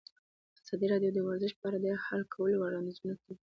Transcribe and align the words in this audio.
ازادي 0.63 0.85
راډیو 0.93 1.11
د 1.15 1.19
ورزش 1.27 1.51
په 1.59 1.63
اړه 1.69 1.77
د 1.81 1.87
حل 2.05 2.21
کولو 2.33 2.53
لپاره 2.55 2.61
وړاندیزونه 2.71 3.13
کړي. 3.21 3.35